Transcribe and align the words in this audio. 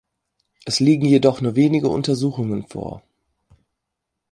Es 0.65 0.79
liegen 0.79 1.05
jedoch 1.05 1.41
nur 1.41 1.55
wenige 1.55 1.87
Untersuchungen 1.87 2.65
vor. 2.67 3.03